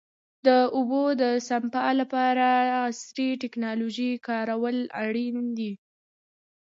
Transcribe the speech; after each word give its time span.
د 0.45 0.47
اوبو 0.75 1.03
د 1.21 1.23
سپما 1.47 1.85
لپاره 2.01 2.45
عصري 2.85 3.29
ټکنالوژي 3.41 4.11
کارول 4.27 4.77
اړین 5.03 5.37
دي. 5.57 5.71